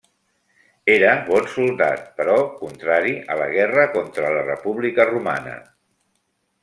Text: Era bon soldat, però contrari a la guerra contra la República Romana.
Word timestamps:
Era 0.93 1.09
bon 1.27 1.49
soldat, 1.55 2.07
però 2.21 2.37
contrari 2.61 3.13
a 3.35 3.37
la 3.43 3.47
guerra 3.53 3.85
contra 3.99 4.33
la 4.39 4.43
República 4.49 5.07
Romana. 5.13 5.55